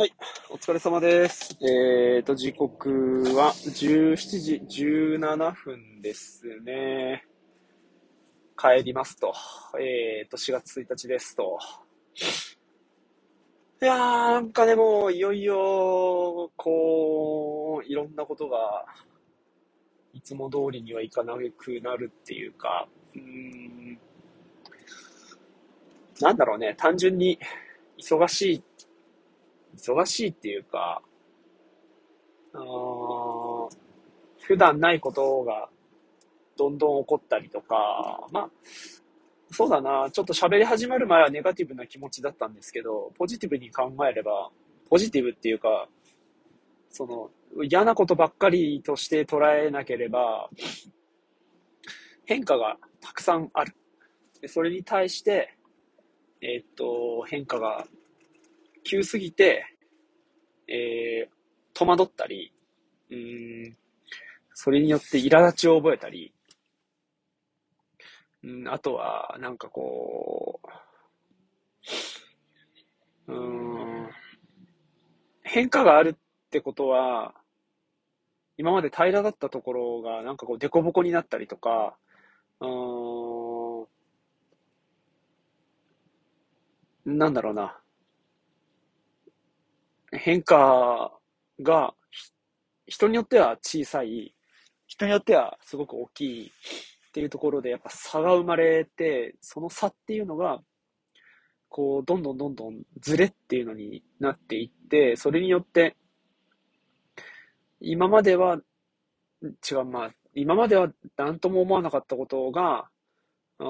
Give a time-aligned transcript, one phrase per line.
[0.00, 0.14] はい、
[0.48, 1.58] お疲れ様です。
[1.60, 2.88] えーと、時刻
[3.34, 7.26] は17時17分ですね。
[8.56, 9.34] 帰りますと。
[9.76, 11.58] えーと、4月1日ですと。
[13.82, 18.86] いやー、なんかね、もう、いよいよ、こう、いろんなことが、
[20.12, 22.86] いつも通りにはいかなくなるっていうか、
[23.16, 23.98] うーん、
[26.20, 27.36] なんだろうね、単純に
[27.98, 28.62] 忙しい
[29.78, 31.00] 忙しいっていうか、
[32.54, 32.58] あ
[34.40, 35.68] 普段ないことが
[36.56, 38.50] どんどん起こったりとか、まあ、
[39.50, 44.50] そうだな、ちょっと喋り始まる前はネガティブな気持ちだったんですけど、ポジティブに考えれば、
[44.90, 45.88] ポジティブっていうか、
[46.90, 47.30] その、
[47.64, 50.50] 嫌なことばっかりとして捉えなければ、
[52.26, 53.74] 変化がたくさんある。
[54.40, 55.56] でそれに対して、
[56.40, 57.86] えーっと、変化が
[58.84, 59.64] 急すぎて、
[60.68, 61.38] えー
[61.74, 62.52] 戸惑ったり、
[63.10, 63.76] うん、
[64.52, 66.32] それによって苛立ちを覚えたり、
[68.42, 70.60] うん、あとは、なんかこ
[73.28, 74.08] う、うん、
[75.42, 77.34] 変化があるってことは、
[78.56, 81.96] 今まで平らだったところが、なんかこう、凸凹になったりとか、
[82.60, 82.66] う
[87.10, 87.78] ん、なんだろうな。
[90.12, 91.12] 変化
[91.60, 91.94] が
[92.88, 94.34] 人によっては小さい、
[94.86, 96.50] 人によってはすごく大きいっ
[97.12, 100.60] ていうところでやっぱ差が生まれて、その差っていうのが、
[101.68, 105.96] こう、どんどんどんどんズレっていうのになっていって、それによって、
[107.80, 108.58] 今までは、
[109.42, 112.88] 違う、まあ、今までは何とも思わなかったことが、
[113.58, 113.66] うー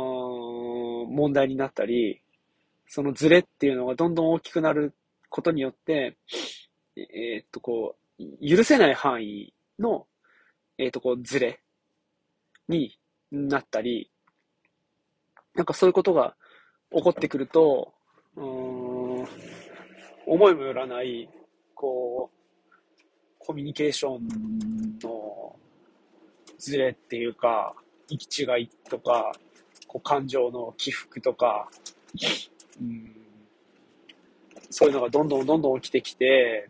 [1.08, 2.22] ん、問題になったり、
[2.86, 4.94] そのズレっていうのがどんどん大きくなる
[5.28, 6.18] ことによって、
[6.96, 10.06] えーっと、こう、許せない範囲の、
[10.78, 11.60] えーっと、こう、ズレ
[12.68, 12.98] に
[13.30, 14.10] なったり、
[15.54, 16.36] なんかそういうことが
[16.92, 17.92] 起こってくると、
[18.36, 18.44] うん、
[20.26, 21.28] 思いもよらない、
[21.74, 22.38] こう、
[23.38, 25.56] コミュニケーションの
[26.58, 27.74] ズレっていうか、
[28.08, 29.32] 行き違いとか、
[29.86, 31.68] こう感情の起伏とか、
[32.80, 33.17] うん、
[34.70, 36.68] そういうのがどんどんどんどん起きてきて、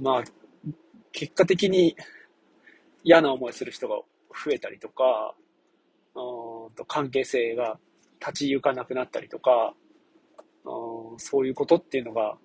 [0.00, 0.24] まあ、
[1.12, 1.96] 結果的に
[3.04, 3.96] 嫌な思いする人が
[4.44, 5.34] 増えたりとか、
[6.14, 6.18] う
[6.70, 7.78] んと関係性が
[8.20, 9.74] 立ち行かなくなったりとか、
[10.64, 12.36] うんそういうことっていうのが、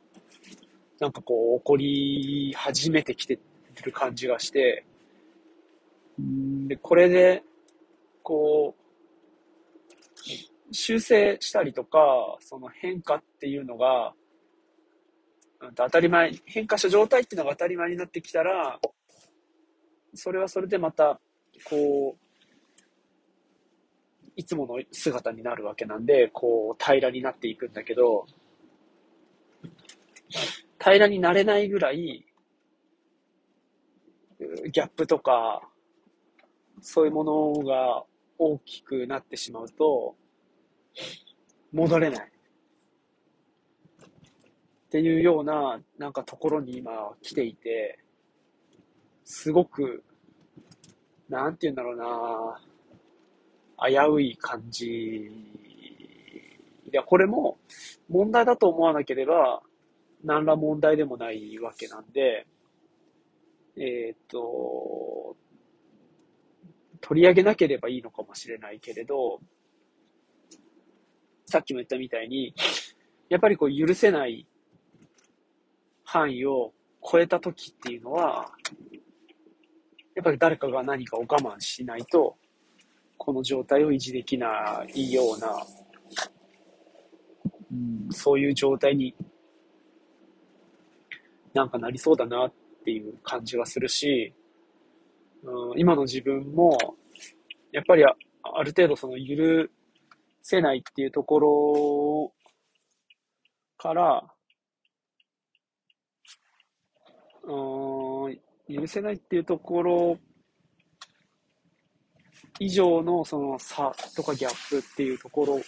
[1.00, 3.40] なんかこう起こり始めてきて
[3.84, 4.86] る感じがして、
[6.22, 7.44] んで、これで、
[8.24, 8.82] こう、
[10.72, 14.28] 修正したりとか、その変化っていうのが、うん
[15.76, 18.80] 当たり前、変化した状態っていうのが当たり前になってきたら、
[20.14, 21.20] それはそれでまた、
[21.64, 22.28] こう、
[24.36, 28.28] いつもの姿になるわけなんで、こう、平らになっていくんだけど、
[30.80, 32.26] 平らになれないぐらい、
[34.40, 35.68] ギャップとか、
[36.82, 38.06] そういうものが
[38.38, 40.16] 大きくなってしまうと、
[41.72, 42.32] 戻れない。
[44.88, 46.92] っていうような、なんかところに今
[47.22, 48.00] 来ていて、
[49.26, 50.04] すごく、
[51.28, 52.62] なんて言うんだろうな、
[53.90, 54.86] 危うい感じ。
[56.86, 57.58] いや、これも
[58.08, 59.62] 問題だと思わなければ、
[60.24, 62.48] 何ら問題でもないわけなんで、
[63.76, 65.36] えーっと、
[67.02, 69.40] 取り上げなければいいのかもしれないけれど、
[71.48, 72.54] さっきも言ったみたいに、
[73.30, 74.46] やっぱりこう許せない
[76.04, 78.52] 範囲を超えた時っていうのは、
[80.14, 82.36] やっぱり誰かが何かを我慢しないと、
[83.18, 85.66] この状態を維持できないような、
[87.72, 89.16] うん、そういう状態に
[91.54, 92.54] なんかなりそうだなっ
[92.84, 94.34] ていう感じはするし、
[95.44, 96.78] うん、今の自分も、
[97.72, 99.70] やっぱりあある程度その許
[100.50, 102.34] せないっていうところ
[103.78, 104.24] から、
[107.44, 108.40] うん、
[108.74, 110.18] 許せないっていうところ
[112.60, 115.60] 以上のその差とかギャップっていうところ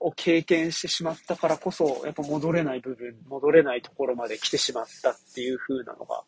[0.00, 6.24] を経験してしまったからこそ、やっぱ戻れない部分、戻れないところまで来てしまったっていう風なのが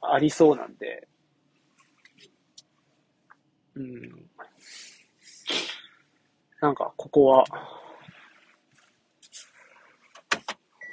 [0.00, 1.06] ありそうなんで、
[3.74, 4.28] うん。
[6.60, 7.44] なんか、ここは、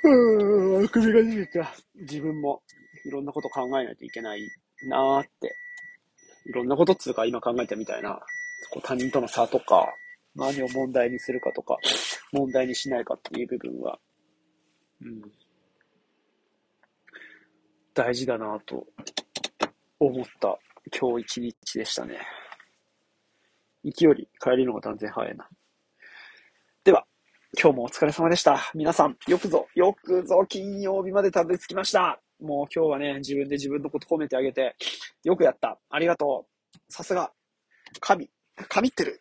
[0.04, 1.74] うーん、首が出てきた。
[1.96, 2.62] 自分も
[3.06, 4.48] いろんなこと考えないといけない
[4.88, 5.56] なーって。
[6.48, 8.20] いろんなことっつうか今考えてみたいな。
[8.72, 9.88] こう他人との差とか、
[10.36, 11.78] 何を問題にするかとか、
[12.32, 13.98] 問題にしないかっていう部分は、
[15.02, 15.22] うん、
[17.94, 18.86] 大事だなと
[20.00, 20.60] 思った
[21.00, 22.20] 今日一日でしたね。
[23.86, 25.48] 行きより帰りの方が断然早いな。
[26.84, 27.06] では、
[27.62, 28.72] 今日もお疲れ様でした。
[28.74, 32.20] 皆さん、よくぞ、よくぞ金曜日までたどり着きました。
[32.42, 34.76] もう今日はね、自分で自分のこと褒めてあげて、
[35.24, 35.78] よくやった。
[35.92, 36.92] ありがとう。
[36.92, 37.32] さすが。
[38.00, 38.28] 神。
[38.70, 39.20] 神ってる。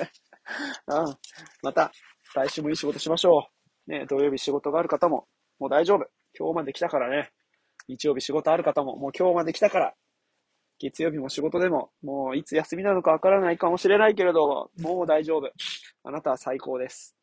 [0.88, 1.16] うん。
[1.62, 1.92] また、
[2.34, 3.50] 来週もいい仕事しましょ
[3.86, 3.90] う。
[3.90, 5.28] ね、土曜日仕事がある方も、
[5.58, 6.06] もう大丈夫。
[6.38, 7.32] 今日まで来たからね。
[7.86, 9.94] 日曜日仕事ある方も、もう今日まで来たから、
[10.78, 15.50] 月曜日も仕事でも、もういつ休みなのかわからないかもしれないけれど、もう大丈夫。
[16.04, 17.16] あなたは最高です。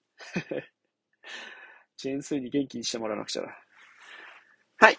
[1.97, 3.49] ジェンスーに元気にしてもらわなくちゃな。
[4.77, 4.97] はい。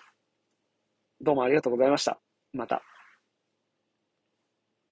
[1.20, 2.20] どうもありがとうございました。
[2.52, 2.82] また。